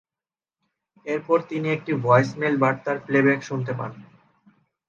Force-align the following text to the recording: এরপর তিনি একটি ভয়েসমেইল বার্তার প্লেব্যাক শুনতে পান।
এরপর 1.05 1.37
তিনি 1.49 1.67
একটি 1.71 1.91
ভয়েসমেইল 2.03 2.55
বার্তার 2.57 2.97
প্লেব্যাক 3.05 3.39
শুনতে 3.43 3.71
পান। 3.79 3.91